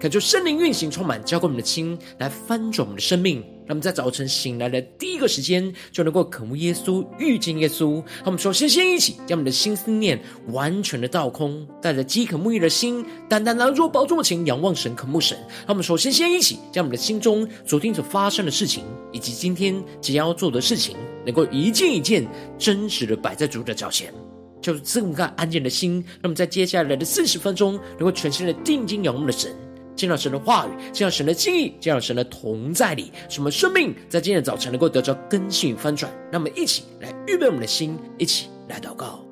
[0.00, 3.42] 恳求圣灵运行，充满浇灌我们的心，来翻转我们的生命。
[3.66, 7.96] 让我们在早晨醒来的第一个时间，就能够渴慕耶稣、遇见耶稣。
[7.96, 10.18] 让我们首先先一起将我们的心思念
[10.52, 15.36] 完全的倒空，带着饥渴沐浴的心，单单来到宝座前仰望神、渴慕神。
[15.66, 18.82] 让我们首先先一起将我们的心中昨天所发生的事情，
[19.12, 20.96] 以及今天即将要做的事情，
[21.26, 22.26] 能够一件一件
[22.58, 24.10] 真实的摆在主的脚前。
[24.62, 29.54] 就是这么个安静的心，那么在接下来的四十分钟，能够全心的定睛仰望的神。
[30.00, 36.10] 见到神的话语，见到神的心意，见到神的同在里，什么生命在今天早晨能够得着更新翻转。
[36.32, 39.29] 那么一起来预备我们的心，一起来祷告。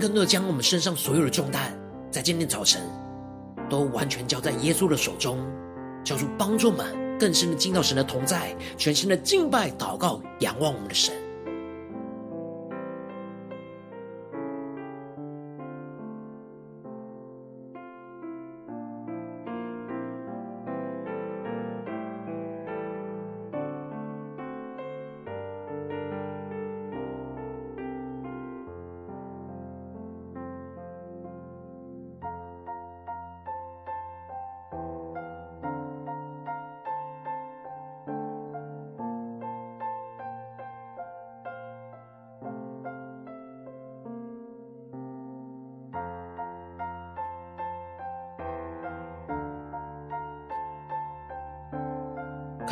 [0.00, 1.78] 更多的将我们身上所有的重担，
[2.10, 2.80] 在今天早晨
[3.68, 5.38] 都完全交在耶稣的手中，
[6.02, 11.14] 交出帮助们更深的进到神的同在，全新的敬拜、祷告、仰望我们的神。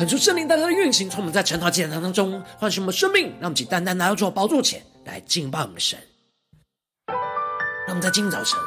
[0.09, 5.99] 恳求圣灵带来的运行，从我们在晨祷祭坛当中唤醒我们生命，让我们以单单拿到主宝座前来敬拜我们神。
[7.85, 8.57] 让我们在今早晨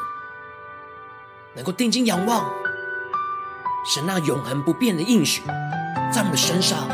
[1.57, 2.49] 能够定睛仰望
[3.93, 5.43] 神那永恒不变的应许，
[6.13, 6.89] 在我们的身上，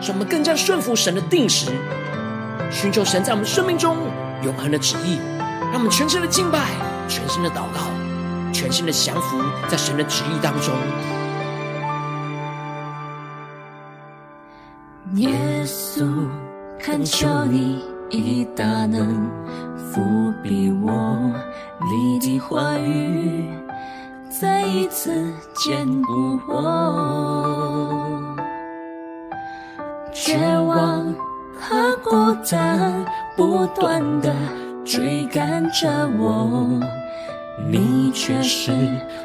[0.00, 1.70] 使我们更加顺服神的定时，
[2.72, 3.98] 寻求神在我们生命中
[4.42, 5.18] 永恒的旨意。
[5.60, 6.70] 让我们全心的敬拜，
[7.06, 7.90] 全心的祷告，
[8.50, 10.72] 全心的降服在神的旨意当中。
[15.16, 15.30] 耶
[15.64, 16.28] 稣，
[16.80, 17.80] 恳求你
[18.10, 19.30] 以大能
[19.76, 21.32] 覆庇我，
[21.88, 23.48] 你的话语
[24.28, 28.20] 再一次坚固我。
[30.12, 31.14] 绝望
[31.60, 33.04] 和孤单
[33.36, 34.34] 不断地
[34.84, 36.80] 追赶着我，
[37.70, 38.72] 你却是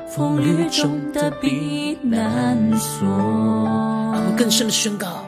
[0.08, 3.08] 风雨中的避难所。
[3.08, 5.19] 我们更深的宣告。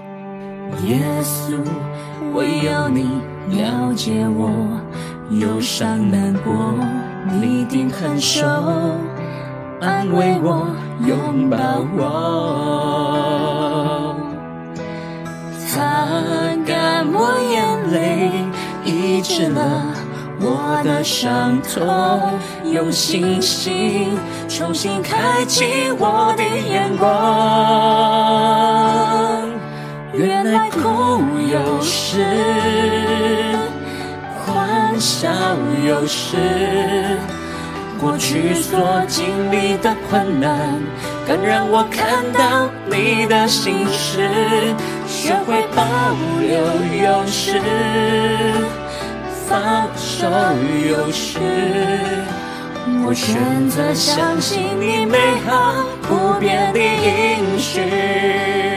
[0.85, 1.57] 耶稣，
[2.33, 4.49] 唯有你了解我
[5.29, 6.73] 忧伤难过，
[7.39, 8.47] 你定恒守，
[9.79, 10.67] 安慰我，
[11.05, 11.57] 拥抱
[11.97, 12.05] 我，
[15.67, 16.07] 擦
[16.65, 18.31] 干我眼泪，
[18.83, 19.61] 医治了
[20.39, 22.39] 我的伤痛，
[22.71, 24.17] 用信心
[24.49, 27.11] 重新开启我的眼光。
[30.13, 30.79] 原来苦
[31.49, 32.25] 有时，
[34.35, 35.29] 欢笑
[35.87, 36.35] 有时，
[37.97, 40.81] 过去所经历的困难，
[41.25, 44.29] 更让我看到你的心事，
[45.07, 45.85] 学会保
[46.41, 46.59] 留
[47.07, 47.61] 有时，
[49.47, 50.27] 放手
[50.89, 51.39] 有时，
[53.05, 55.17] 我选择相信你美
[55.47, 58.70] 好不变的应许。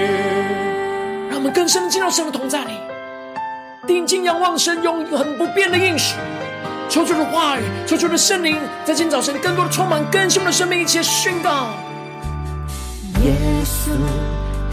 [1.45, 2.73] 我们更深进到神的同在里，
[3.87, 6.17] 定睛仰望神永恒不变的应许，
[6.89, 11.67] 求主的话语，求主的圣灵，在今天早晨更多的充满更新的生命，一起宣告。
[13.23, 13.91] 耶稣，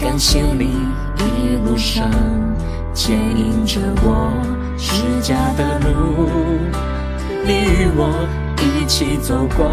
[0.00, 0.88] 感谢你
[1.18, 2.10] 一路上
[2.94, 4.32] 牵引着我，
[4.78, 6.26] 十架的路，
[7.44, 8.26] 你与我
[8.62, 9.68] 一起走过，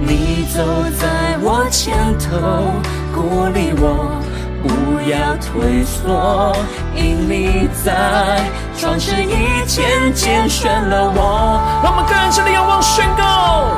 [0.00, 0.64] 你走
[0.98, 2.80] 在我前头，
[3.12, 4.20] 鼓励我
[4.62, 6.54] 不要退缩，
[6.94, 8.40] 因你在
[8.78, 11.60] 创世以前拣选了我。
[11.82, 13.70] 让我们更深的仰望宣告，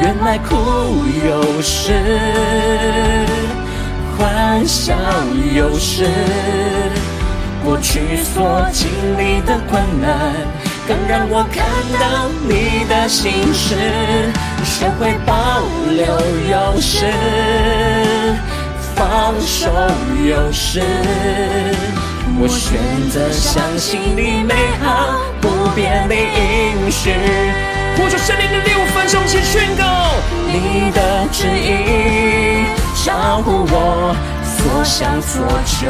[0.00, 0.56] 原来苦
[1.24, 1.92] 有时，
[4.18, 4.94] 欢笑
[5.54, 6.10] 有时。
[7.64, 8.88] 过去所经
[9.18, 10.34] 历的困难，
[10.86, 11.64] 更让我看
[11.98, 13.74] 到你的心事。
[14.64, 15.34] 学会保
[15.90, 16.06] 留
[16.48, 17.06] 有时，
[18.96, 19.70] 放手
[20.24, 20.82] 有时。
[22.38, 22.78] 我选
[23.10, 27.14] 择相信你美好不变的应许。
[27.96, 29.84] 呼求圣灵的六分钟前宣告，
[30.48, 32.66] 你的旨意
[33.04, 34.14] 超乎我。
[34.58, 35.86] 所想所求，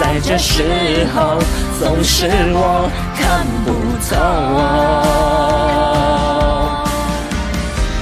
[0.00, 1.38] 在这时候
[1.78, 3.68] 总是我看不
[4.08, 4.12] 透。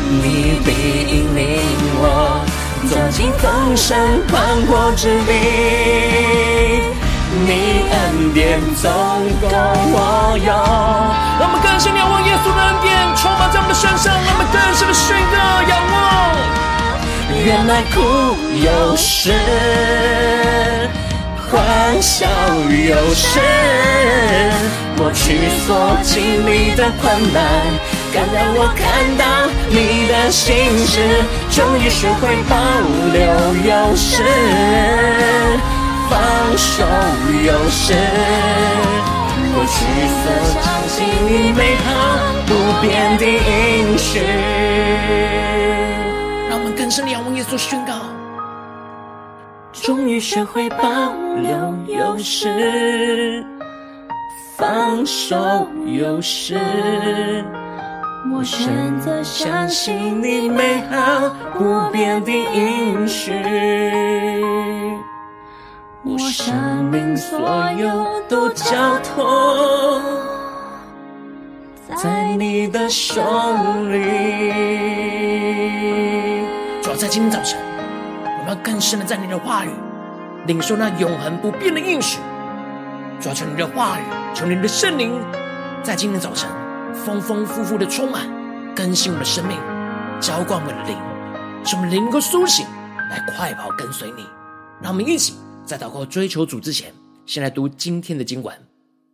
[0.09, 0.70] 你必
[1.11, 1.51] 引领
[2.92, 3.96] 走进丰盛
[4.28, 5.32] 宽阔之地，
[7.46, 8.92] 你恩典总
[9.40, 10.46] 够我用。
[11.40, 14.12] 让我们更深仰望耶稣的恩典，充满在我们身上。
[14.12, 15.96] 让我们更深的宣告仰望。
[17.46, 19.32] 原来苦有时，
[21.50, 22.26] 欢笑
[22.68, 23.40] 有时。
[24.98, 27.42] 过去所经历的困难，
[28.12, 28.82] 更让我看
[29.17, 29.25] 到
[29.70, 30.47] 你的心
[30.87, 31.00] 事。
[31.50, 32.55] 终于学会保
[33.12, 33.23] 留
[33.64, 34.23] 有时，
[36.11, 36.12] 放
[36.56, 36.85] 手
[37.44, 37.94] 有时。
[39.55, 39.75] 过去
[40.23, 40.94] 所相信
[41.26, 41.87] 你美好
[42.47, 42.50] 不
[42.81, 44.20] 变的应许。
[46.91, 47.93] 圣灵，往耶稣宣告，
[49.73, 50.79] 终于学会保
[51.38, 53.43] 留有时，
[54.59, 56.61] 放手有时。
[58.30, 63.32] 我选择相信你美好不变的应许，
[66.04, 67.40] 我生命所
[67.76, 70.00] 有都交托
[71.96, 73.20] 在你的手
[73.90, 74.52] 里。
[76.80, 77.58] 主要在今天早晨，
[78.25, 79.70] 我们要更深的在你的话语
[80.46, 82.20] 领受那永恒不变的应许。
[83.20, 84.02] 主要求你的话语，
[84.32, 85.20] 求你的圣灵，
[85.82, 86.48] 在今天早晨
[86.94, 88.28] 丰丰富富的充满，
[88.74, 89.56] 更新我们的生命，
[90.20, 90.96] 浇灌我们的灵，
[91.64, 92.66] 使我们灵能够苏醒，
[93.10, 94.24] 来快跑跟随你。
[94.80, 95.34] 让我们一起
[95.64, 96.92] 在祷告追求主之前，
[97.24, 98.54] 先来读今天的经文。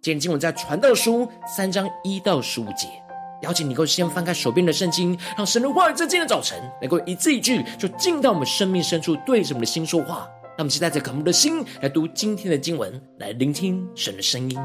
[0.00, 2.88] 今天经文在传道书三章一到十五节。
[3.42, 10.28] 邀请你够先翻开手边的圣经，让神的话语在今天的早晨能够一字一句，就进到我们生命深处，对着我们的心说话。
[10.56, 14.58] 让我们期待着渴慕的心来读今天的经文，来聆听神的声音。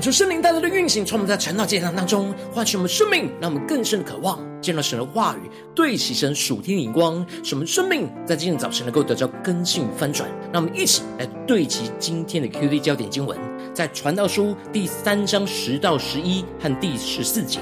[0.00, 10.26] 恳求圣灵带来的运行，从我们在晨祷祭坛当中唤醒我们生命，让我们更深的渴望见到神的话语，对齐神属天的眼光，使我们生命在今天早晨能够得到更新翻转。
[10.50, 13.38] 让我们一起来对齐今天的 QD 焦点经文，
[13.74, 17.60] 在传道书第三章十到十一和第十四节。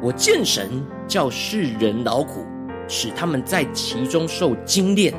[0.00, 2.46] 我见神叫世人劳苦，
[2.86, 5.12] 使他们在其中受精炼。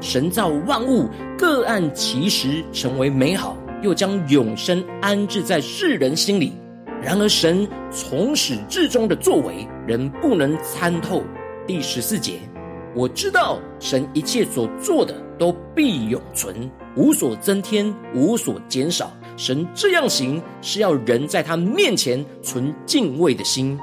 [0.00, 3.56] 神造万物，各按其时成为美好。
[3.82, 6.52] 又将永生安置在世人心里，
[7.02, 11.22] 然而神从始至终的作为，人不能参透。
[11.66, 12.40] 第十四节，
[12.94, 19.12] 我知道神一切所做的都必永存，无所增添，无所减少。
[19.36, 23.78] 神这样行，是要人在他面前存敬畏的心。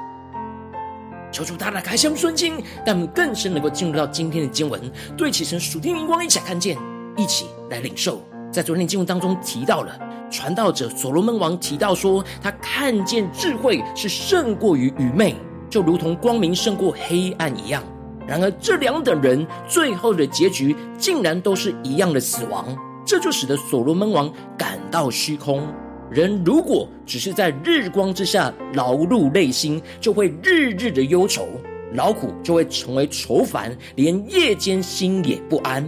[1.31, 4.79] 求主大大开箱顺经，但我们更深能够进入到今天的经文，
[5.17, 6.77] 对齐神属天灵光，一起来看见，
[7.17, 8.21] 一起来领受。
[8.57, 9.95] 在昨天经文当中提到了
[10.31, 15.35] 传道者所罗门王提到说，他看见智慧是胜过于愚昧，
[15.69, 17.83] 就如同光明胜过黑暗一样。
[18.25, 22.65] 然而这两等人最后的结局竟然都是一样的死亡，
[23.05, 25.61] 这就使得所罗门王感到虚空。
[26.09, 31.45] 人如果只是在日光之下劳碌内心，就会日日的忧愁，
[31.93, 35.87] 劳苦就会成为愁烦，连夜间心也不安。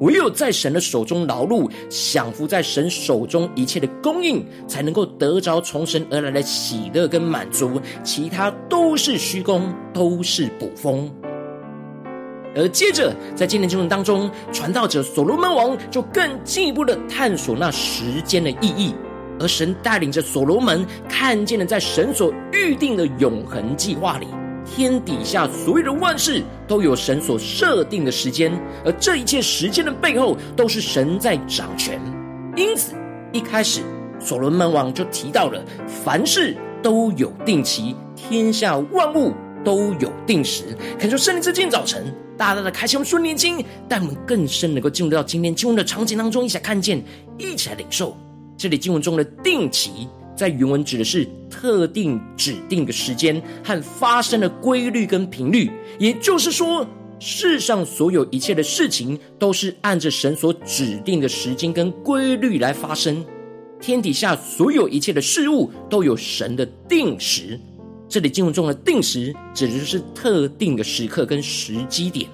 [0.00, 7.80] 唯有在神的手中劳碌，享福在神手中一切的供应，才能够得着从神而来的喜乐跟满足。
[8.02, 11.10] 其他都是虚空，都是捕风。
[12.54, 18.94] 而接着，在今天经文当中，传道者所罗门王就更进一步的探索那时间的意义。
[19.38, 24.26] 而神带领着所罗门看见了，在神所预定的永恒计划里。
[24.66, 28.52] 天底下所有的万事都有神所设定的时间，
[28.84, 32.00] 而这一切时间的背后都是神在掌权。
[32.56, 32.94] 因此，
[33.32, 33.80] 一开始
[34.18, 39.32] 所罗门王就提到了凡事都有定期，天下万物
[39.64, 40.76] 都有定时。
[40.98, 47.02] 恳求圣灵在今早晨大大的开启我们顺念经，带我们更深能够进入到今天经文的场景当中，一起来看见，
[47.38, 48.16] 一起来领受
[48.56, 50.08] 这里经文中的定期。
[50.36, 56.86] 在原文指的是特定指定的时间和发生的规律跟频率，也就是说，
[57.18, 63.24] 世上所有一切的事情都是按着神所指定的时间跟规律来发生。
[63.80, 67.58] 天底下所有一切的事物都有神的定时。
[68.08, 72.28] 这里经文中的定时指的就是特定的时刻跟时机点。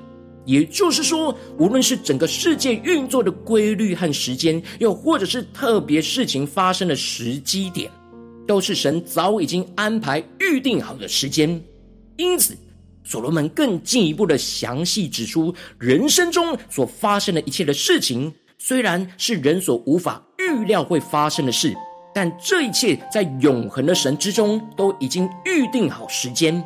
[0.44, 7.90] 也就是说，无论是整个世界运作的规律和时间，又或者是特别事情发生的时机点，
[8.46, 11.62] 都是神早已经安排预定好的时间。
[12.16, 12.56] 因此，
[13.04, 21.74] 所罗门更进一步的详细指出，人生中所发生的一切的事情，虽然是人所无法预料会发生的事，
[22.14, 26.62] 但这一切在永恒的神之中都已经预定好时间。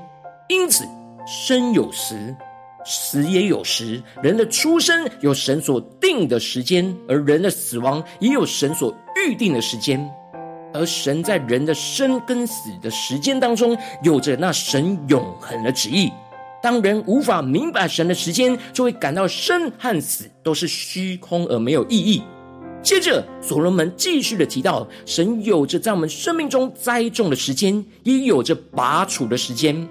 [0.49, 0.85] 因此，
[1.27, 2.35] 生有时。
[2.87, 10.09] 死也有时，人的出生有神所定的时间，而人的死亡也有神所预定的时间。
[10.73, 16.11] 而神在人的生跟死的时间当中，有着那神永恒的旨意。
[16.63, 22.23] 当人无法明白神的时间，就会感到生和死都是虚空而没有意义。
[22.83, 29.89] 接着，所罗门继续的提到，神有着在我们生命中栽种的时间，也有着拔除的时间。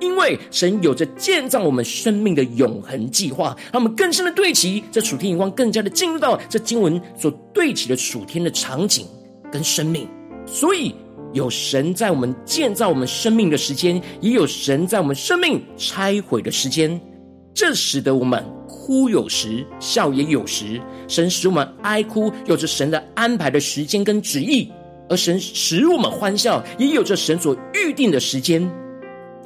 [0.00, 9.06] 因为神有着建造我们生命的永恒计划，让我们更深的对齐这属天眼光，更加的进入到这经文所对齐的属天的场景
[9.50, 10.06] 跟生命。
[10.46, 10.94] 所以
[11.32, 17.00] 有神在我们建造我们生命的时间，也有神在我们生命拆毁的时间。
[17.52, 20.80] 这使得我们哭有时，笑也有时。
[21.08, 24.68] 神使我们哀哭，有着神的安排的时间跟旨意；
[25.08, 28.62] 而神使我们欢笑，也有着神所预定的时间。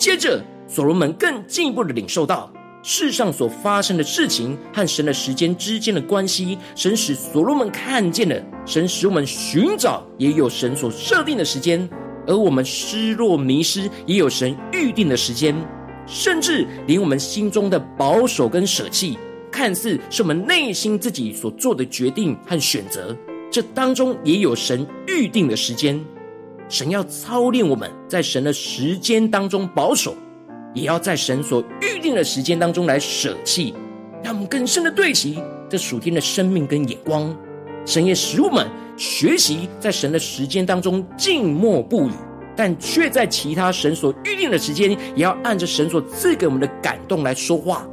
[0.02, 6.58] 接着，所罗门更进一步的领受到世上所发生的事情和神的时间之间的关系。
[6.74, 8.34] 神使所罗门看见了，
[8.66, 11.88] 神使我们寻找也有神所设定的时间，
[12.26, 15.54] 而我们失落迷失也有神预定的时间。
[16.04, 19.16] 甚至连我们心中的保守跟舍弃，
[19.52, 23.16] 看似是我们内心自己所做的决定和选择，
[23.52, 26.04] 这当中也有神预定的时间。
[26.72, 30.14] 神要操练我们在神的时间当中保守，
[30.72, 33.74] 也要在神所预定的时间当中来舍弃，
[34.24, 35.38] 让我们更深的对齐
[35.68, 37.36] 这属天的生命跟眼光。
[37.84, 42.12] 神也使我们学习在神的时间当中静默不语，
[42.56, 47.86] 但却在其他神所预定的时间，也要按着神所赐给我们的感动来说话。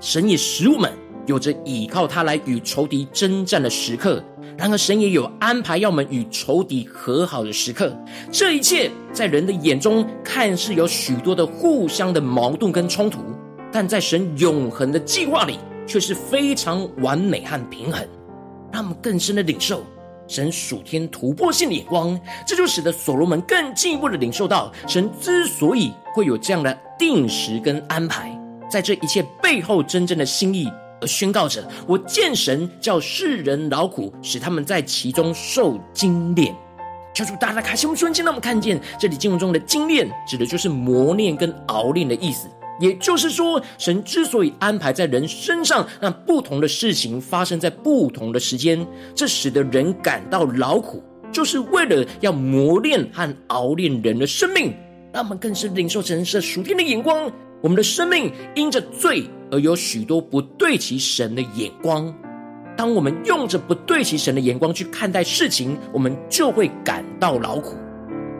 [0.00, 0.90] 神也使我们
[1.26, 4.24] 有着倚靠他来与仇敌征战的时刻，
[4.56, 7.96] 然而，神也有安排要我们与仇敌和好的时刻。
[8.30, 13.20] 这一切在人的眼中看似有许多的互相的矛盾跟冲突，
[13.72, 18.06] 但在神永恒的计划里，却是非常完美和平衡。
[18.72, 19.82] 让我们更深的领受
[20.28, 28.38] 神属天突破性的眼光，这就使得所罗门更进一步的领受到，神之所以会有这样的定时跟安排，
[28.70, 30.70] 在这一切背后真正的心意。
[31.02, 36.54] 而宣告着：“我见神叫世人劳苦，使他们在其中受精炼。”
[37.12, 42.48] 求主大大开心我们瞬间，让我们看见这里经文中的“精炼”指的就是磨练跟熬练的意思。
[42.80, 54.72] 也就是说，神之所以安排在人身上，让不同的事情发生在不同的时间，这使得人感到劳苦，就是为了要磨练和熬练人的生命，
[55.12, 57.30] 让我们更是领受神是属天的眼光。
[57.60, 59.28] 我们的生命因着罪。
[59.52, 62.12] 而有许多不对齐神的眼光，
[62.74, 67.76] 当我们用着不对齐神的眼光去看待事情，我们就会感到劳苦。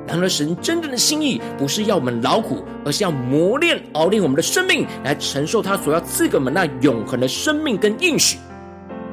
[0.06, 8.38] 然而，神真正的心意不是要我们劳苦，而是要磨练、熬练我们的生命，来承受他所要赐给我们那永恒的生命跟应许。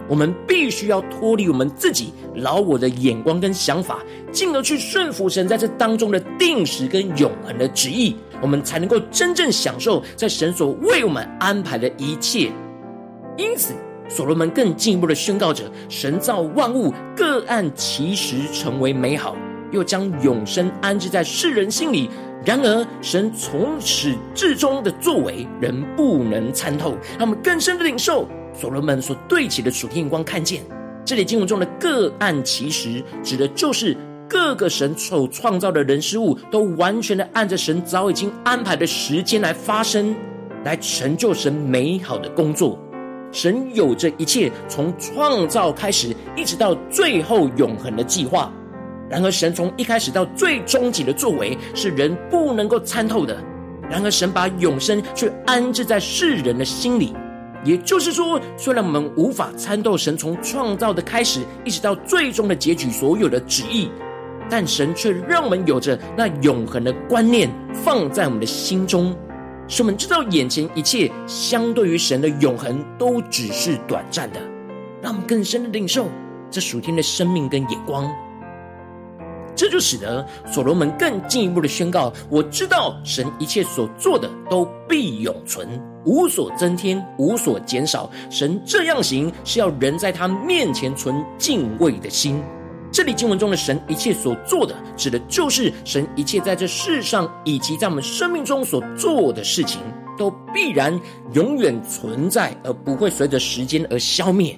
[0.07, 3.99] 我们必须要脱离我们自己老我的眼光跟想法，
[4.31, 8.15] 进而去顺服神在这当中的定时跟永恒的旨意。
[8.41, 12.51] 我们才能够真正享受在神所为我们安排的一切。
[13.37, 13.73] 因此，
[14.09, 19.35] 所罗门更进一步的宣告着：神造万物各按其时成为美好，
[19.71, 22.09] 又将永生安置在世人心里。
[22.45, 26.97] 然而，神从始至终的作为，人不能参透。
[27.17, 30.63] 让我们更深的领受所罗门所对齐的属天眼光，看见
[31.05, 33.95] 这里经文中的各按其时，指的就是。
[34.29, 40.15] 各个神所创造的人事物，都完全的按着神早已经安排的时间来发生，
[40.63, 42.79] 来成就神美好的工作。
[43.31, 48.53] 神有着一切从创造开始，一直到最后永恒的计划。
[49.09, 53.35] 然而，神从一开始到最终极的作为，是人不能够参透的。
[53.89, 57.15] 然而，神把永生却安置在世人的心里。
[57.65, 63.89] 也就是说，虽然我们无法参透神从创造的开始，一直到最终的结局所有的旨意。
[64.49, 69.15] 但神却让我们有着那永恒的观念放在我们的心中，
[69.67, 74.39] 使我们知道眼前一切相对于神的永恒都只是短暂的，
[75.01, 76.07] 让我们更深的领受
[76.49, 78.09] 这属天的生命跟眼光。
[79.55, 85.67] 这就使得所罗门更进一步的宣告：我知道神一切所做的都必永存，
[86.05, 88.09] 无所增添，无所减少。
[88.29, 92.41] 神这样行是要人在他面前存敬畏的心。
[92.91, 99.79] 这里经文中的神一切所做的，指的就是神一切在这世上以及在我们生命中所做的事情，
[100.17, 100.99] 都必然
[101.33, 104.57] 永远存在，而不会随着时间而消灭。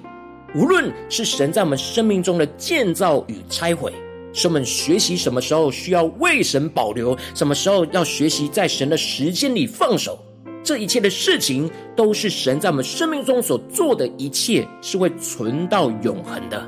[0.54, 3.92] 无论是神在我们生命中的建造与拆毁，
[4.32, 10.18] 是我们学习什么时候需要为神保留，什么时候要学习在神的时间里放手，
[10.64, 16.66] 这一切的事情，都是神在我们生命中所做的一切，是会存到永恒的。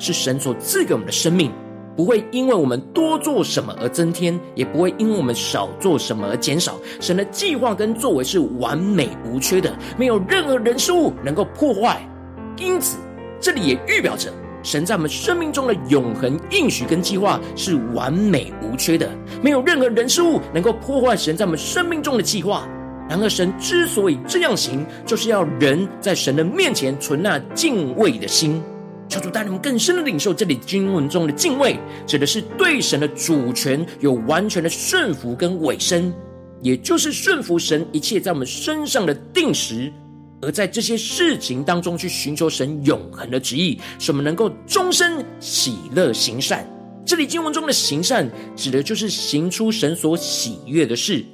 [0.00, 1.52] 是神所赐给我们的生命，
[1.94, 6.76] 不会因为我们多做什么而增添，也不会因为我们少做什么而减少。
[7.00, 12.00] 神的计划跟作为是完美无缺的，没有任何人事物能够破坏。
[12.56, 12.96] 因此，
[13.40, 14.32] 这里也预表着
[14.62, 19.10] 神在我们生命中的永恒应许跟计划是完美无缺的，
[19.42, 22.66] 没有任何人事物能够破坏神在我们生命中的计划。
[23.08, 28.62] 然而，神之所以这样行，就是要人在神的面前存那敬畏的心。
[29.10, 36.14] 求主带领我们更深的领受这里经文中的敬畏，指的是对神的主权有完全的顺服跟委身，
[36.62, 39.92] 也就是顺服神一切在我们身上的定时，
[40.40, 46.64] 而在这些事情当中去寻求神永恒的旨意，使我们能够终身喜乐行善。
[47.04, 51.24] 这里经文中的行善，指的就是行出神所喜悦的事，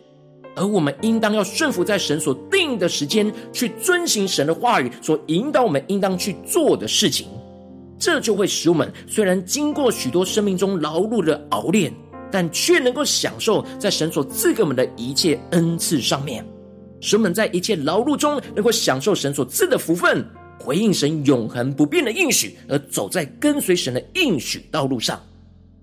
[0.54, 7.26] 而我们应当要顺服在神所定的时间，去遵行神的话语所引导我们应当去做的事情。
[7.98, 11.92] 这就会使我们虽然经过许多生命中劳碌的熬炼，
[12.30, 16.44] 但却能够享受在神所赐给我们的一切恩赐上面，
[17.00, 20.24] 使我们在一切劳碌中能够享受神所赐的福分，
[20.58, 25.20] 回应神永恒不变的应许，而走在跟随神的应许道路上。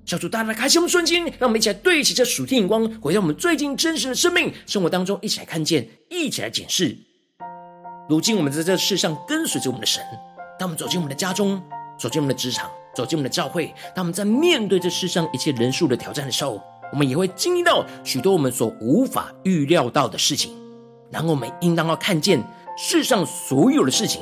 [0.05, 6.95] 小主，大家开心我们瞬间，让我们一起来对齐这属天眼光，回到我们最近真实的生命生活当中，一起来看见，一起来检视。
[8.09, 10.03] 如今我们在这世上跟随着我们的神，
[10.59, 11.61] 当我们走进我们的家中。
[12.03, 16.61] 走进我们的职场，走进我们的教会，当我们在面对这世上一切人数的挑战的时候，
[16.91, 20.51] 我们也会经历到许多我们所无法预料到的事情。
[21.09, 22.43] 然后我们应当要看见
[22.77, 24.21] 世上所有的事情，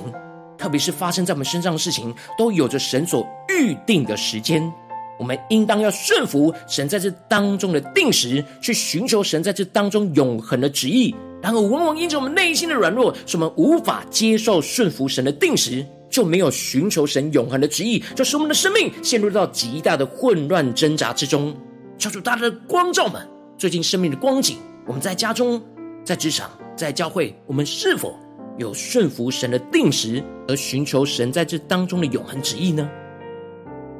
[0.59, 4.71] 特别是发生在我们身上的事情，都有着神所预定的时间。
[5.17, 11.15] 我们应当要顺服神在这当中的定时，去寻求神在这当中永恒的旨意。
[11.41, 21.55] 然而，往往因着我们内心的软弱，使我们无法接受顺服神的定时，就没有寻求神永恒的旨意，就使我们的生命陷入到极大的混乱挣扎之中。
[21.97, 23.25] 求主大大的光照们，
[23.57, 25.61] 最近生命的光景，我们在家中、
[26.03, 28.15] 在职场、在教会，我们是否
[28.57, 32.89] 有顺服神的定时，而寻求神在这当中的永恒旨意呢？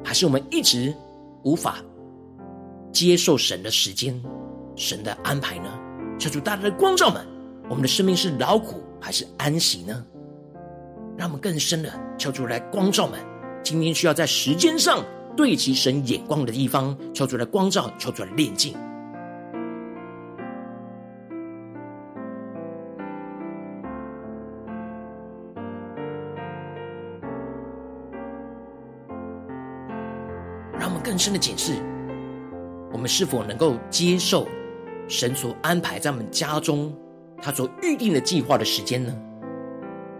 [0.03, 0.93] 还是我们一直
[1.43, 1.77] 无法
[2.91, 4.19] 接受神的时间、
[4.75, 5.69] 神的安排呢？
[6.19, 7.25] 求主大大的光照们，
[7.69, 10.05] 我们的生命是劳苦还是安息呢？
[11.21, 13.19] 让我们更深的求主来光照们，
[13.61, 15.05] 今天需要在时间上
[15.37, 18.73] 对齐神眼光的地方，求主来光照，求主来炼净。
[30.79, 31.73] 让我们更深的检视。
[32.91, 34.47] 我们是否能够接受
[35.07, 36.91] 神所安排在我们家中
[37.39, 39.15] 他所预定的计划的时间呢？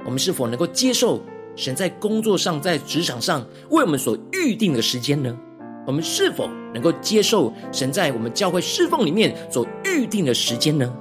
[0.06, 1.22] 我们是否能够接受
[1.56, 5.38] 神在工作上、在职场上为我们所预定的时间呢？
[5.86, 10.94] 我们是否能够接受神在我们教会侍奉里面所预定的时间呢？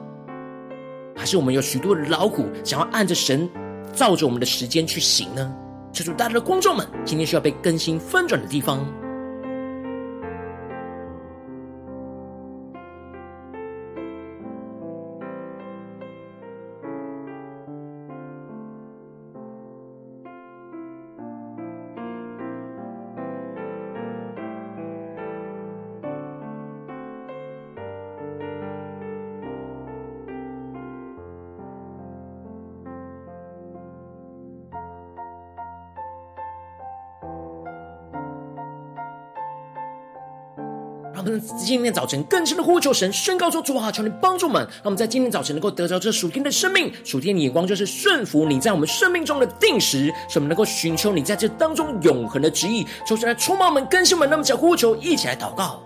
[1.14, 3.48] 还是我们有许多的劳苦，想要按着神
[3.92, 5.52] 照着我们的时间去行呢？
[5.92, 8.86] 求主大家的观众们，今天需要被更新翻转的地方。
[41.20, 46.90] 我们今天早晨更深的呼求神，宣告说：主啊，求你帮助我们，让我们在今天早晨能够得着这属天的生命。
[47.04, 52.86] 属天的眼光就是顺服你在我们生命中的定时，使我们能够寻求你在这当中永恒的旨意。
[53.06, 54.30] 求神来充满我们，更新我们。
[54.30, 55.82] 那么，想呼求，一起来祷告。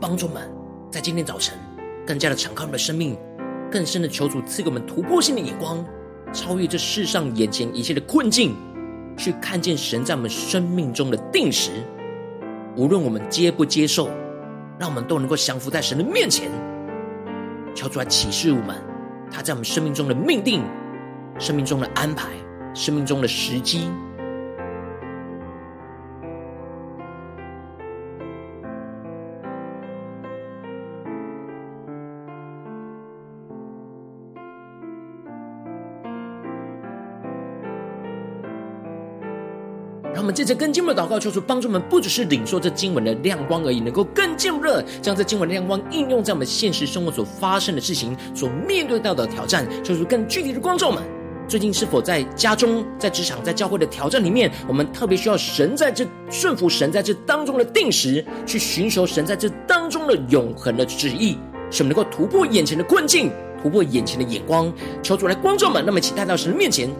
[0.00, 0.50] 帮助们，
[0.90, 1.54] 在今天早晨
[2.06, 3.16] 更加的敞开我们的生命，
[3.70, 5.84] 更深的求主赐给我们突破性的眼光，
[6.32, 8.56] 超越这世上眼前一切的困境，
[9.18, 11.70] 去看见神在我们生命中的定时。
[12.76, 14.08] 无论我们接不接受，
[14.78, 16.50] 让我们都能够降服在神的面前，
[17.74, 18.76] 求主来启示我们
[19.30, 20.62] 他在我们生命中的命定、
[21.38, 22.28] 生命中的安排、
[22.74, 23.90] 生命中的时机。
[40.20, 49.66] 让我们借着更进一步的祷告，求主帮助我们，不只是领受这经文的亮光而已，能够更进步的将这经文的亮光应用在我们现实生活所发生的事情、所面对到的挑战。
[49.82, 51.02] 求主更具体的光照们，
[51.48, 61.38] 最近是否在家中、在职场、在教会的挑战里面，我们特别需要神在这顺服神在这当中的定时，去寻求神在这当中的永恒的旨意，
[61.70, 63.30] 使我们能够突破眼前的困境，
[63.62, 64.70] 突破眼前的眼光。
[65.02, 66.90] 求主来光照们，那么请带到神的面前。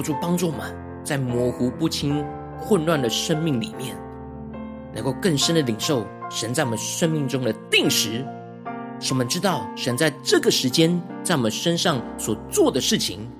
[0.00, 2.24] 求主帮助我们，在模糊不清、
[2.58, 3.94] 混乱的生命里面，
[4.94, 8.24] 能够更深的领受神在我们生命中的定时，
[8.98, 13.30] 使我们知道神在这个时间在我们身上所做的事情，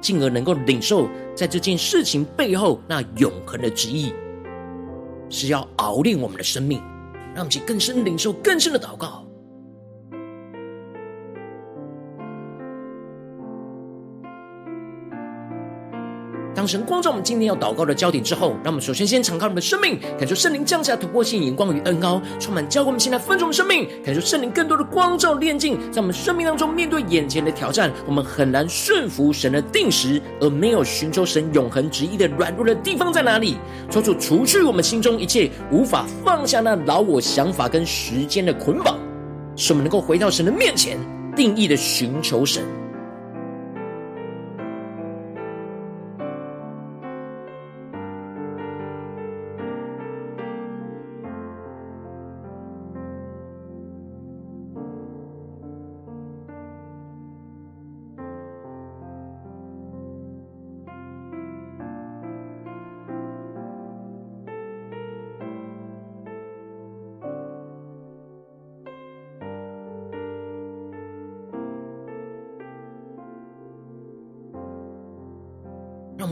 [0.00, 4.14] 进而能够领受在这件事情背后那永恒的旨意，
[5.28, 6.80] 是要熬炼我们的生命，
[7.34, 9.25] 让我们去更深领受更深的祷告。
[16.66, 33.56] 神光照我们今天要祷告的焦点之后，让我们首先先敞开我们的生命，感受圣灵降下突破性眼光与恩膏，充满教会我们现在分盛的生命，感受圣灵更多的光照炼净，在我们生命当中面对眼前的挑战，我们很难顺服神的定时，而没有寻求神永恒旨意的软弱的地方在哪里？
[33.90, 38.98] 求主除去我们心中一切无法放下那老我想法跟时间的捆绑，
[39.56, 40.98] 使我们能够回到神的面前，
[41.36, 42.62] 定义的寻求神。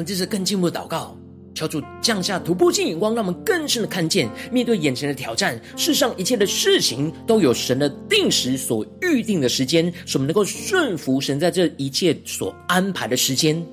[0.04, 1.16] 这是更进一步的祷告，
[1.54, 13.64] 求主降下突破性眼光，让我们更深的看见，面对眼前的挑战，世上一切的事情都有神的定时所预定的时间，使我们能够顺服神在这一切所安排的时间。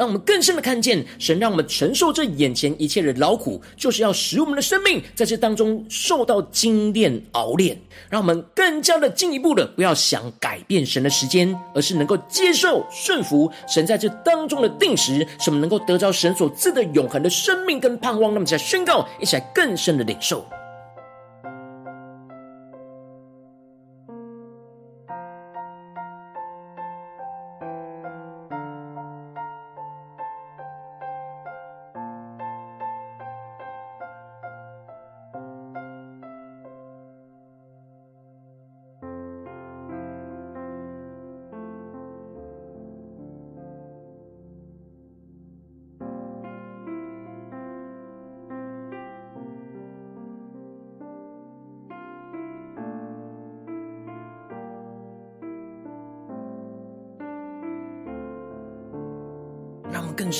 [0.00, 7.78] 让我们更深的看见，神让我们承受这眼前一切的劳苦，就是要使我们的生命在这当中受到精炼熬炼。
[8.08, 18.32] 让我们更加的进一步的，不要想改变神的时间，而是能够接受顺服神在这当中的定时，使我们能够得着神所赐的永恒的生命跟盼望。
[18.32, 20.42] 那么，在宣告，一起来更深的领受。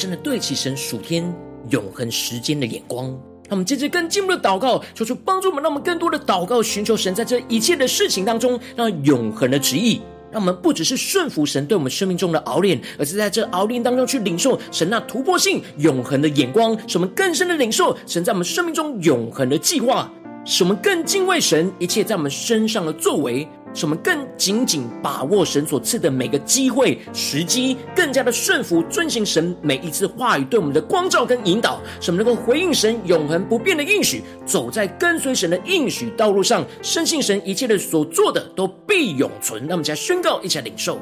[0.00, 1.30] 深的对齐神属天
[1.68, 10.00] 永恒时间的眼光，让我们接着更进一步的祷告，求主帮助我们，让我们更多的祷告，寻求神在这一切的事情当中，让永恒的旨意，
[10.32, 20.10] 让我们不只是顺服神对我们生命中的熬炼，而是在这熬炼当中去领受神那突破性永恒的眼光，使我们更深的领受神在我们生命中永恒的计划，
[20.46, 23.46] 使我们更敬畏神一切在我们身上的作为。
[23.72, 39.66] 使我们更紧紧把握神所赐的每个机会、时机，更加的顺服、遵行神每一次话语对我们的光照跟引导，使我们能够回应神永恒不变的应许，走在跟随神的应许道路上，深信神一切的所做的都必永存。
[39.68, 40.98] 那么，再宣告，一起来领受。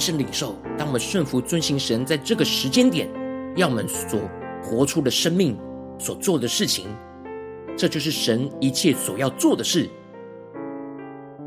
[0.00, 3.06] 更深领受，当我们顺服遵行神在这个时间点
[3.54, 4.18] 要我们所
[4.62, 5.54] 活出的生命
[5.98, 6.86] 所做的事情，
[7.76, 9.86] 这就是神一切所要做的事，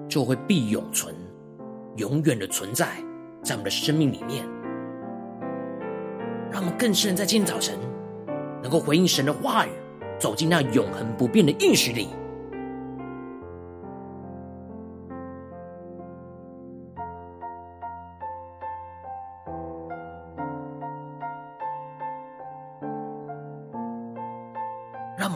[0.08, 1.16] 就会必永存，
[1.96, 2.90] 永远的存在
[3.42, 4.46] 在我们的生命里面。
[6.52, 7.76] 让我们更深在今天早晨
[8.62, 9.72] 能够回应神的话语，
[10.20, 12.10] 走进那永恒不变的应许里。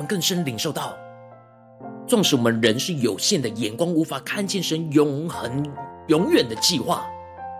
[0.07, 0.95] 更深领受到，
[2.07, 5.63] 纵使我们人是有限的，眼光无法看见神永恒、
[6.07, 7.05] 永远的计划，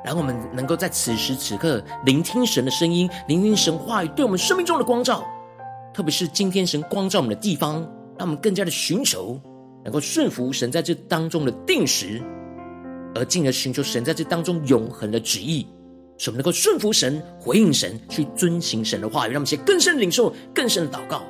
[0.06, 5.24] 然后我们能够在此时此刻聆听神的声音，聆听神话语对我们生命中的光照，
[5.94, 7.76] 特别是今天神光照我们的地方，
[8.18, 9.40] 让我们更加的寻求，
[9.84, 12.22] 能够顺服神在这当中的定时，
[13.14, 15.68] 而进而寻求神在这当中永恒的旨意，
[16.18, 21.24] 使我们能够顺服神、回应神、去遵行神的话语，让我们先更深领受、更深的祷告。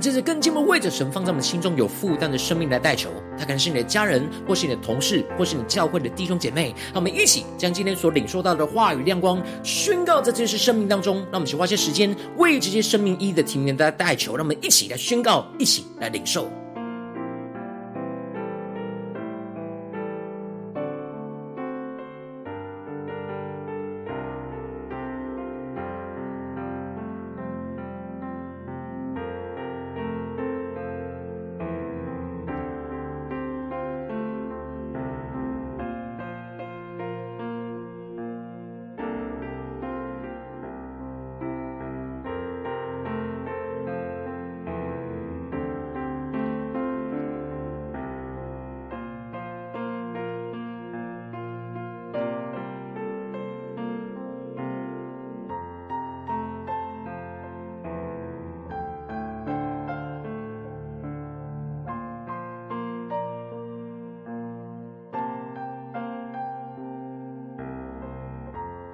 [0.00, 6.74] 这是更进一步为着神放在我们心中有负担的生命来代求，他可能是你的家人，或是你的同事，或是你教会的弟兄姐妹。
[6.86, 11.16] 让我们一起将今天所领受到的话语亮光宣告在这些生命当中。
[11.16, 14.36] 让我们一起花些时间为这些生命一的提名来代求。
[14.36, 16.50] 让我们一起来宣告，一起来领受。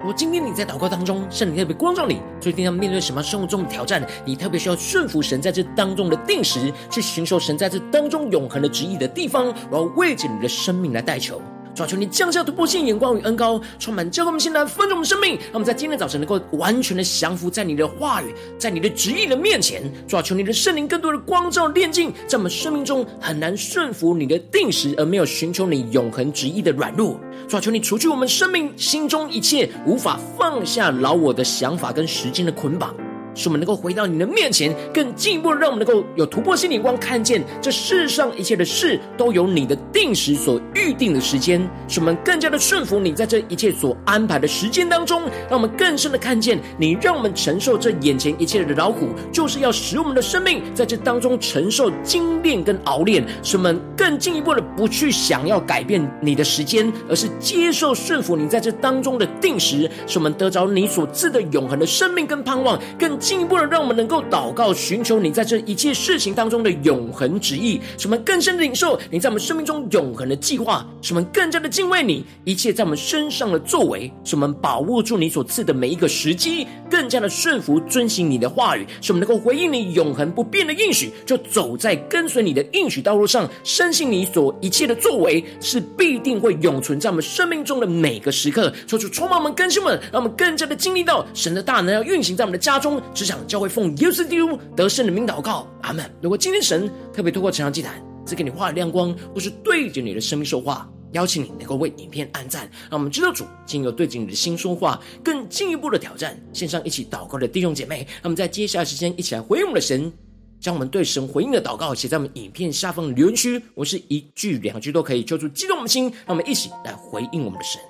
[0.07, 4.01] 我今天你在祷告当中，圣灵特别光照你，最近要面对什么生活中的挑战？
[4.23, 9.53] 你特别需要顺服神在这当中的定时，去寻求神在这当中永恒的旨意的地方。
[9.69, 11.41] 我要为着你的生命来代求。
[11.77, 19.83] 主求你降下突破性眼光与恩膏，充满教会我们现在丰盛我们生命，让我们在今天早晨能够完全的降服在你的话语，在你的旨意的面前。
[20.07, 27.19] 主求你的圣灵更多的光照炼净，在我们生命中很难顺服你的定时，而没有寻求你永恒旨意的软弱。
[27.47, 32.95] 主求你除去我们生命心中一切无法放下老我的想法跟时间的捆绑。
[33.37, 41.61] 使我们能够回到你的面前，更进一步让我们能够有突破性眼光，看见这世上一切的事都有你的定时所预定的时间。
[41.87, 53.23] 使我们更加的顺服你在这一切所安排的时间当中，让我们更深的看见你，让我们承受这眼前一切的劳苦，就是要使我们的生命在这当中承受精炼跟熬炼。
[53.43, 63.15] 使我们更进一步的不去想要改变你的时间，而是接受顺服你在这当中的定时，使我们得着你所赐的永恒的生命跟盼望，更。
[63.27, 88.71] 进一步的，让我们能够祷告，寻求你在这一切事情当中的永恒旨意，使我们更深的领受你在我们生命中永恒的计划，使我们更加的敬畏你一切在我们身上的作为，使我们把握住你所赐的每一个时机，更加的顺服遵行你的话语，使我们能够回应你永恒不变的应许，就走在跟随你的应许道路上，深信你所一切的作为是必定会永存在我们生命中的每个时刻。
[88.87, 93.01] 求主充满我们更新们，让我们更加的经历到神的大能要运行在我们的家中。
[93.17, 96.07] 职场教会奉耶稣基督得胜的名祷告，阿门。
[96.21, 106.39] 如果今天神特别透过成长祭坛赐给你话语亮光，或是对着你的生命说话，邀请你能够为影片按赞，让我们知道主今有对着你的心说话，更进一步的挑战。
[106.53, 110.13] 线上一起祷告的弟兄姐妹，让我们在接下来时间一起来回应我们的神，
[110.59, 117.81] 将我们对神回应的祷告写在我们影片下方的留言区，我是一句两句都可以，求主激动我们的心，让我们一起来回应我们的神。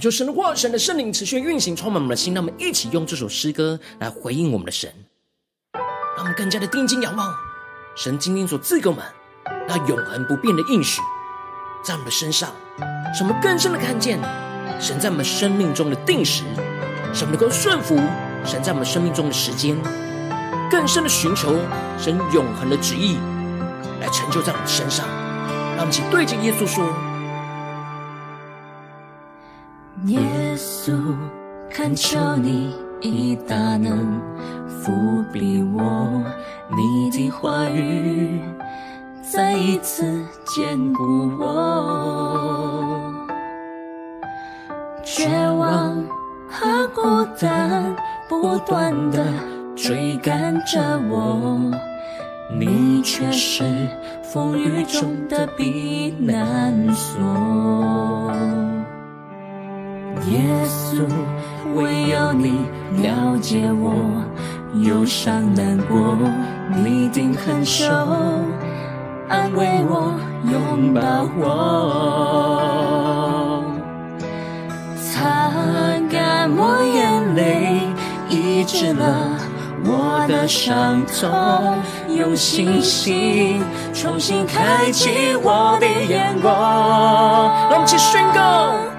[0.00, 2.32] 求神的话，神的圣灵持续运行，充满我们的心。
[2.32, 4.90] 让我们一起用这首诗歌来回应我们的神，
[6.16, 7.34] 让我们更加的定睛仰望
[7.96, 9.04] 神今天所赐给我们
[9.68, 11.02] 那永恒不变的应许，
[11.84, 12.50] 在我们的身上，
[13.14, 14.18] 使我们更深的看见
[14.80, 16.44] 神在我们生命中的定时，
[17.12, 18.00] 使我们能够顺服
[18.46, 19.76] 神在我们生命中的时间，
[20.70, 21.58] 更深的寻求
[21.98, 23.18] 神永恒的旨意
[24.00, 25.06] 来成就在我们身上。
[25.76, 26.90] 让我们一起对着耶稣说。
[30.06, 30.18] 耶
[30.56, 30.98] 稣，
[31.70, 34.20] 恳求你以大能
[34.68, 36.22] 覆庇我，
[36.74, 38.40] 你的话语
[39.22, 40.04] 再一次
[40.46, 43.12] 坚固我。
[45.04, 46.02] 绝望
[46.48, 47.94] 和孤单
[48.28, 49.24] 不断地
[49.76, 50.80] 追赶着
[51.10, 51.60] 我，
[52.58, 53.64] 你却是
[54.22, 57.20] 风雨中的避难所。
[60.28, 61.06] 耶稣，
[61.74, 62.66] 唯有你
[63.02, 63.94] 了解我
[64.82, 66.16] 忧伤难过，
[66.84, 67.86] 你定肯手
[69.28, 70.14] 安慰我，
[70.50, 71.00] 拥抱
[71.38, 71.48] 我，
[74.96, 75.50] 擦
[76.10, 77.80] 干我眼泪，
[78.28, 79.38] 医治了
[79.84, 81.78] 我的伤痛，
[82.14, 83.62] 用信心
[83.94, 86.52] 重新开启我的眼光。
[87.70, 88.89] 让我们一起宣告。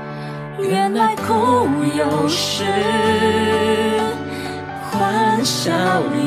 [0.72, 1.68] 原来苦
[1.98, 2.64] 有时，
[4.90, 5.70] 欢笑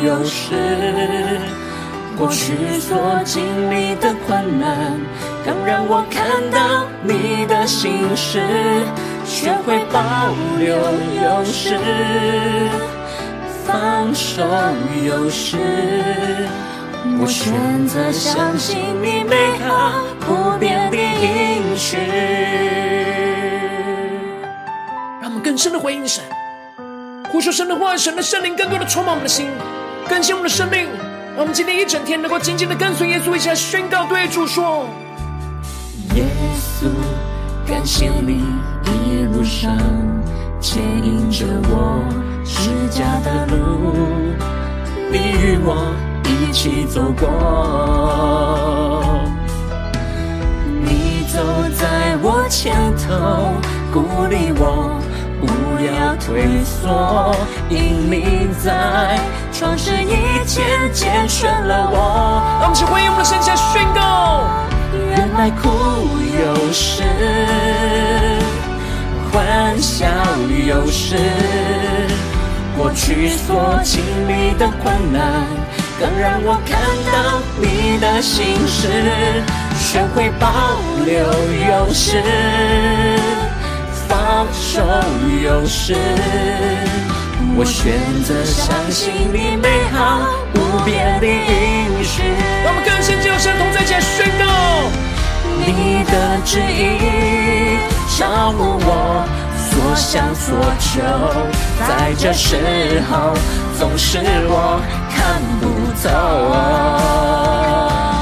[0.02, 0.54] 有时。
[2.18, 5.00] 过去所经历的困难，
[5.46, 8.42] 更让我看到你的心事。
[9.24, 10.02] 学会保
[10.58, 11.78] 留有时，
[13.64, 14.44] 放手
[15.06, 15.56] 有时。
[17.18, 21.96] 我选择相信你美好不变的应许。
[25.40, 26.22] 更深的回应神，
[27.30, 29.48] 呼求神的话，神的圣灵更多的充满我们的心，
[30.08, 30.86] 更新我们的生命。
[31.34, 34.86] 让我们今天一整天能够紧紧的跟随耶稣，一起来宣告对主说：
[36.14, 36.24] 耶
[36.80, 36.86] 稣，
[37.66, 38.44] 感谢你
[38.84, 39.76] 一路上
[40.60, 42.04] 牵引着我
[42.44, 43.56] 十架的路，
[45.10, 45.92] 你与我
[46.24, 47.26] 一起走过，
[50.84, 51.42] 你走
[51.74, 53.54] 在我前头，
[53.92, 55.00] 鼓励我。
[55.40, 55.46] 不
[55.82, 57.34] 要退缩，
[57.68, 59.18] 因你在
[59.52, 62.42] 创世以前拣选了我。
[62.60, 64.48] 让我们一起回应我们的神，下宣告：
[65.10, 65.68] 原来苦
[66.38, 67.02] 有时，
[69.32, 70.06] 欢笑
[70.66, 71.16] 有时。
[72.76, 75.46] 过去所经历的困难，
[76.00, 76.76] 更让我看
[77.12, 78.88] 到你的心事。
[79.78, 80.48] 学会保
[81.04, 81.14] 留
[81.68, 82.20] 有时。
[84.44, 84.82] 放手
[85.42, 85.96] 有时，
[87.56, 90.20] 我选择相信你美好
[90.52, 92.20] 不变的应许。
[92.62, 94.44] 让我们更深进入神同在前宣告，
[95.64, 97.78] 你的旨意
[98.18, 99.24] 照顾我
[99.56, 101.00] 所想所求，
[101.88, 103.32] 在这时候
[103.78, 104.78] 总是我
[105.08, 105.64] 看不
[106.02, 106.10] 透。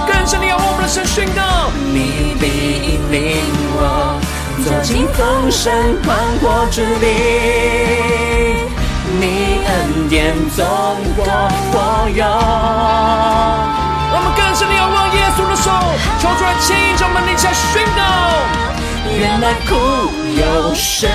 [0.06, 2.46] 更深的仰望我们的神宣告，你必
[2.92, 3.42] 引领
[3.74, 4.21] 我。
[4.64, 5.72] 走进丰盛
[6.04, 7.06] 宽阔之地，
[9.18, 10.64] 你恩典总
[11.16, 11.24] 够
[11.72, 12.24] 我用。
[14.14, 15.70] 我们更深的仰望耶稣的手，
[16.20, 18.00] 抽出来牵引着我们，立下宣告。
[19.18, 19.74] 原来苦
[20.38, 21.08] 有时，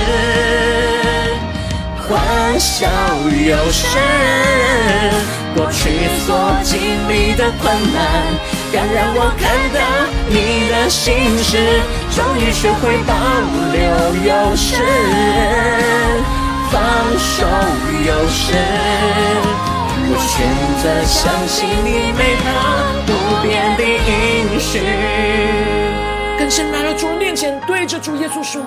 [2.08, 2.86] 欢笑
[3.46, 3.98] 有时，
[5.56, 6.28] 过去所
[6.64, 6.76] 经
[7.08, 8.04] 历的困难。
[8.74, 9.80] 敢让我看到
[10.28, 11.80] 你的心事，
[12.18, 13.14] 终于学会保
[13.72, 13.80] 留
[14.26, 14.74] 有时，
[16.72, 16.82] 放
[17.20, 17.46] 手
[18.08, 18.56] 有时。
[20.10, 20.34] 我选
[20.82, 22.50] 择相信你美好
[23.06, 23.12] 不
[23.44, 24.82] 变的应许。
[26.40, 28.64] 更深来到主人面前，对着主耶稣说：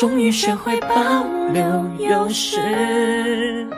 [0.00, 0.88] 终于学会保
[1.52, 3.68] 留有时，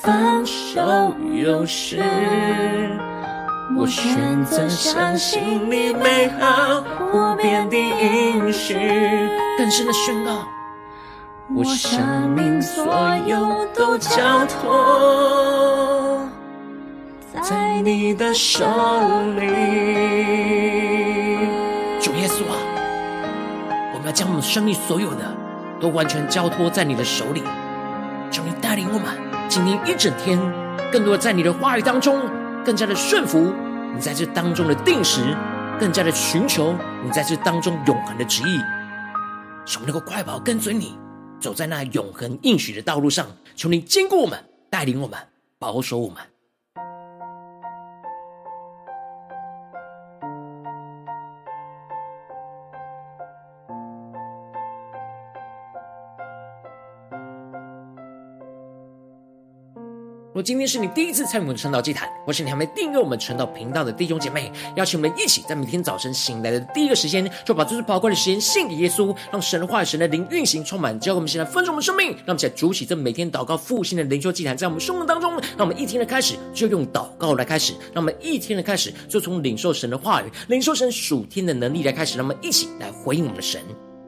[0.00, 2.00] 放手有时。
[3.74, 5.40] 我选择相信
[5.70, 8.74] 你美好不变的应许，
[9.56, 10.46] 更深的宣告，
[11.54, 12.84] 我生命所
[13.26, 16.28] 有都交托
[17.40, 18.64] 在你的手
[19.38, 19.46] 里。
[21.98, 22.56] 主耶稣啊，
[23.94, 25.24] 我们要将我们生命所有的
[25.80, 27.42] 都完全交托在你的手里，
[28.30, 29.04] 求你带领我们
[29.48, 30.38] 今天一整天，
[30.92, 32.20] 更多的在你的话语当中。
[32.64, 33.52] 更加的顺服
[33.94, 35.36] 你在这当中的定时，
[35.80, 38.58] 更加的寻求你在这当中永恒的旨意，
[39.66, 40.96] 使我们能够快跑跟随你，
[41.40, 43.26] 走在那永恒应许的道路上。
[43.56, 44.38] 求你坚固我们，
[44.70, 45.18] 带领我们，
[45.58, 46.31] 保守我们。
[60.32, 72.12] 如果今天是你第一次参与我们的晨祷祭坛，或是你还没订阅我们晨祷频道的弟兄姐妹，邀请我们一起在每天早晨醒来的第一个时间，就把这最宝贵的时间献给耶稣，让神的话语、神的灵运行充满，教给我们现在丰盛我们生命。
[72.24, 83.60] 让我们一起来筑起这每天祷告复兴的灵修祭坛，在我们生命当中，让我们一天的开始就用祷告来开始，让我们一天的开始就从领受神的话语、领受神属天的能力来开始，让我们一起来回应我们的神。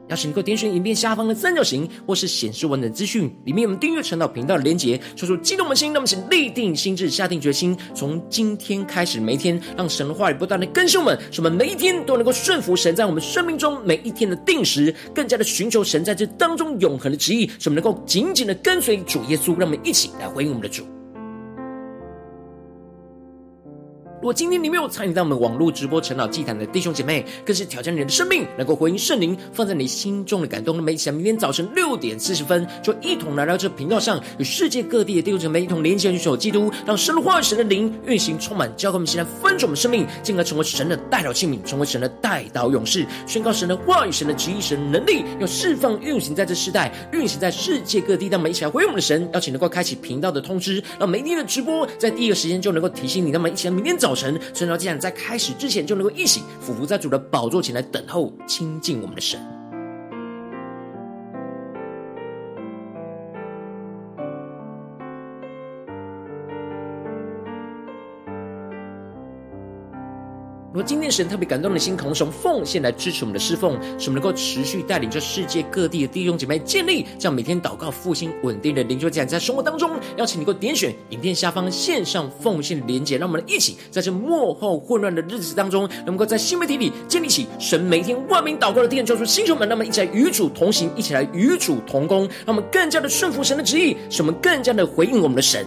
[0.09, 20.94] 邀请你能够点选影片下方的三角形，或是显示完整资讯里面，我们订阅陈导频道的连结，说出激动的心，那么请立定心智，下定决心，从今天开始，每一天让神的话语不断的更新我们，使我们每一天都能够顺服神在我们生命中每一天的定时，更加的寻求神在这当中永恒的旨意，使我们能够紧紧的跟随主耶稣，让我们一起来回应我们的主。
[24.25, 30.75] 如果今天你没有参与到我们网络直播陈老祭坛的弟兄姐妹，更是挑战你的生命，能够回应圣灵放在你心中的感动。
[30.75, 48.25] 那么，一起来明天早晨六点四十分，就一同来到这频道上，与世界各地的弟兄姐妹一同连接、举手基督，让神的话语、神的灵运行充满，教会我们现在分盛我们生命，进而成为神的代祷器皿，成为神的代祷勇士，宣告神的话语、神的旨意、神的能力，要释放运行在这世代，运行在世界各地。
[48.25, 53.29] 让我们一起来回应我们的神，邀请能够开启频道的通知，让每天的直播在第一个时间就能够提醒你。
[53.29, 54.14] 那么，一起来明天早。
[54.15, 59.39] 神，所以呢，既然在开始之前就能够一醒俯伏在主的宝座前来等候亲近我们的神。
[70.75, 95.65] 如果今天神特别感动的心，同时奉献来支持我们的侍奉，使我们能够持续带领着世界各地的弟兄姐妹建立这样每天祷告复兴稳定的灵修家，在生活当中，邀请你能够点选影片下方线上奉献连结，让我们一起在这幕后混乱的日子当中，能够在新媒体里建立起神每天万名祷告的殿，叫出星球们，那么一起来与主同行，一起来与主同工，让我们更加的顺服神的旨意，使我们更加的回应我们的神。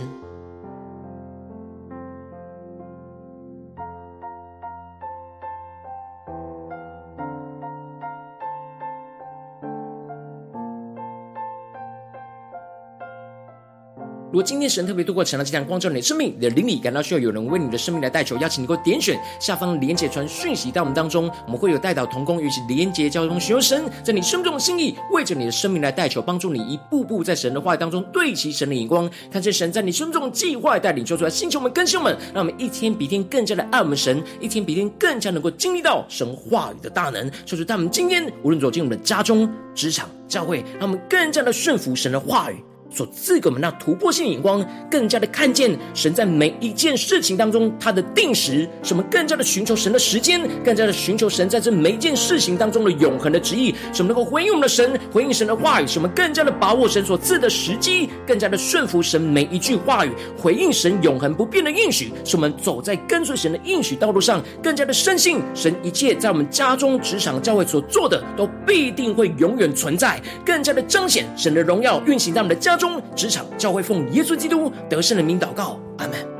[14.30, 42.62] 如果今天神特别透过成了这样光照你的生命，你的灵里感到需要有人为你的生命来代求，邀请你给我点选下方连结传讯息到我们当中，我们会有代祷同工与其连结交通，寻求神在你生命中的心意，为着你的生命来代求，帮助你一步步在神的话语当中对齐神的眼光，看见神在你生命中的计划带领，说出来，星球们、更新们，让我们一天比一天更加的爱我们神，一天比一天更加能够经历到神话语的大能，说出他们今天无论走进我们的家中、职场、教会，让我们更加的顺服神的话语。
[42.90, 72.87] 所赐给我们那突破性眼光，更加的看见神在每一件事情当中他的定时，使我们更加的寻求神的时间，更加的寻求神在这每一件事情当中的永恒的旨意，使我们能够回应我们的神，回应神的话语，使我们更加的把握神所赐的时机，更加的顺服神每一句话语，回应神永恒不变的应许，使我们走在跟随神的应许道路上，更加的深信神一切在我们家中、职场、教会所做的，都必定会永远存在，更加的彰显神的荣耀运行在我们的家中。
[73.14, 76.37] 职场教会奉耶稣基督得胜的名祷告，阿门。